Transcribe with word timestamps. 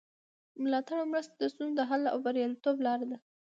ملاتړ 0.63 0.95
او 1.01 1.07
مرسته 1.13 1.33
د 1.37 1.43
ستونزو 1.53 1.77
د 1.79 1.81
حل 1.89 2.03
او 2.13 2.17
بریالیتوب 2.25 2.75
لاره 2.85 3.05
ده. 3.11 3.17